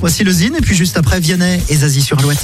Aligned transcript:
Voici 0.00 0.22
le 0.22 0.30
Zine 0.30 0.54
et 0.54 0.60
puis 0.60 0.76
juste 0.76 0.96
après 0.96 1.18
Vianney 1.18 1.60
et 1.68 1.76
Zazie 1.76 2.02
sur 2.02 2.20
Alouette. 2.20 2.38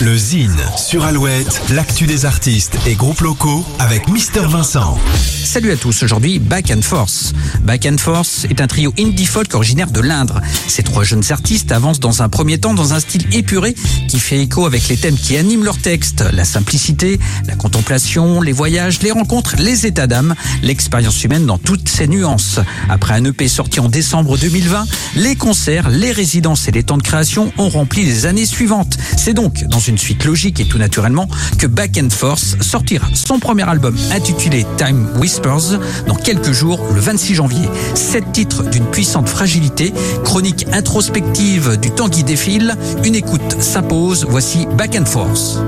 Le 0.00 0.16
Zine 0.16 0.56
sur 0.76 1.04
Alouette, 1.04 1.60
l'actu 1.70 2.06
des 2.06 2.24
artistes 2.24 2.76
et 2.86 2.94
groupes 2.94 3.20
locaux 3.20 3.66
avec 3.80 4.08
Mister 4.08 4.42
Vincent. 4.48 4.96
Salut 5.42 5.72
à 5.72 5.76
tous, 5.76 6.04
aujourd'hui 6.04 6.38
Back 6.38 6.70
and 6.70 6.82
Force. 6.82 7.32
Back 7.64 7.84
and 7.86 7.98
Force 7.98 8.44
est 8.48 8.60
un 8.60 8.68
trio 8.68 8.94
indie 8.96 9.26
folk 9.26 9.52
originaire 9.54 9.90
de 9.90 10.00
l'Indre. 10.00 10.40
Ces 10.68 10.84
trois 10.84 11.02
jeunes 11.02 11.24
artistes 11.30 11.72
avancent 11.72 11.98
dans 11.98 12.22
un 12.22 12.28
premier 12.28 12.58
temps 12.58 12.74
dans 12.74 12.92
un 12.92 13.00
style 13.00 13.26
épuré 13.32 13.74
qui 14.06 14.20
fait 14.20 14.40
écho 14.40 14.64
avec 14.64 14.86
les 14.86 14.96
thèmes 14.96 15.16
qui 15.16 15.36
animent 15.36 15.64
leurs 15.64 15.78
textes. 15.78 16.22
La 16.32 16.44
simplicité, 16.44 17.18
la 17.48 17.56
contemplation, 17.56 18.40
les 18.40 18.52
voyages, 18.52 19.02
les 19.02 19.10
rencontres, 19.10 19.56
les 19.58 19.86
états 19.86 20.06
d'âme, 20.06 20.36
l'expérience 20.62 21.24
humaine 21.24 21.46
dans 21.46 21.58
toutes 21.58 21.88
ses 21.88 22.06
nuances. 22.06 22.60
Après 22.88 23.14
un 23.14 23.24
EP 23.24 23.48
sorti 23.48 23.80
en 23.80 23.88
décembre 23.88 24.38
2020, 24.38 24.86
les 25.16 25.34
concerts, 25.34 25.88
les 25.88 26.12
résidences 26.12 26.68
et 26.68 26.70
les 26.70 26.84
temps 26.84 26.99
création 27.02 27.52
ont 27.58 27.68
rempli 27.68 28.04
les 28.04 28.26
années 28.26 28.46
suivantes. 28.46 28.96
C'est 29.16 29.34
donc 29.34 29.64
dans 29.64 29.78
une 29.78 29.98
suite 29.98 30.24
logique 30.24 30.60
et 30.60 30.66
tout 30.66 30.78
naturellement 30.78 31.28
que 31.58 31.66
Back 31.66 31.98
and 32.02 32.10
Force 32.10 32.56
sortira 32.60 33.08
son 33.14 33.38
premier 33.38 33.68
album 33.68 33.96
intitulé 34.12 34.66
Time 34.76 35.08
Whispers 35.16 35.78
dans 36.06 36.14
quelques 36.14 36.52
jours, 36.52 36.80
le 36.94 37.00
26 37.00 37.34
janvier. 37.34 37.68
Sept 37.94 38.32
titres 38.32 38.62
d'une 38.64 38.86
puissante 38.86 39.28
fragilité, 39.28 39.92
chronique 40.24 40.66
introspective 40.72 41.78
du 41.78 41.90
temps 41.90 42.08
qui 42.08 42.24
défile, 42.24 42.76
une 43.04 43.14
écoute 43.14 43.56
s'impose, 43.60 44.26
voici 44.28 44.66
Back 44.76 44.96
and 44.96 45.06
Force. 45.06 45.58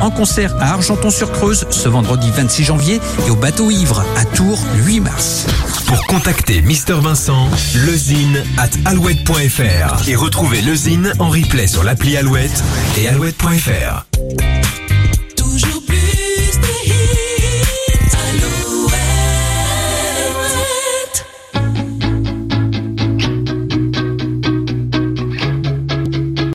En 0.00 0.10
concert 0.10 0.52
à 0.58 0.72
Argenton-sur-Creuse 0.72 1.66
ce 1.70 1.88
vendredi 1.88 2.28
26 2.34 2.64
janvier 2.64 3.00
et 3.24 3.30
au 3.30 3.36
Bateau 3.36 3.70
Ivre 3.70 4.04
à 4.16 4.24
Tours 4.24 4.58
le 4.76 4.82
8 4.82 5.00
mars. 5.00 5.46
Pour 5.86 6.04
contacter 6.08 6.60
Mister 6.60 6.94
Vincent, 6.94 7.48
lezine 7.86 8.42
at 8.56 8.70
alouette.fr 8.84 10.08
et 10.08 10.16
retrouver 10.16 10.60
lezine 10.60 11.12
en 11.20 11.28
replay 11.28 11.68
sur 11.68 11.84
l'appli 11.84 12.16
Alouette 12.16 12.64
et 12.96 13.06
alouette.fr. 13.06 14.57